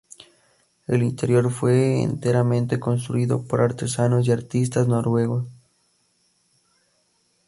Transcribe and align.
El 0.87 1.03
interior 1.03 1.51
fue 1.51 2.01
enteramente 2.01 2.79
construido 2.79 3.43
por 3.43 3.61
artesanos 3.61 4.27
y 4.27 4.31
artistas 4.31 4.87
noruegos. 4.87 5.45